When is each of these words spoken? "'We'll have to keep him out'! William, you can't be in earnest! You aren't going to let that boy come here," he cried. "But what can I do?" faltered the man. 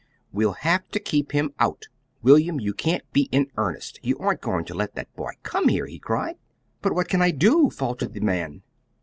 "'We'll 0.31 0.53
have 0.53 0.89
to 0.93 0.99
keep 0.99 1.31
him 1.31 1.53
out'! 1.59 1.87
William, 2.23 2.59
you 2.59 2.73
can't 2.73 3.03
be 3.13 3.29
in 3.31 3.51
earnest! 3.55 3.99
You 4.01 4.17
aren't 4.17 4.41
going 4.41 4.65
to 4.65 4.73
let 4.73 4.95
that 4.95 5.15
boy 5.15 5.33
come 5.43 5.67
here," 5.67 5.85
he 5.85 5.99
cried. 5.99 6.37
"But 6.81 6.95
what 6.95 7.07
can 7.07 7.21
I 7.21 7.29
do?" 7.29 7.69
faltered 7.69 8.13
the 8.13 8.19
man. 8.21 8.63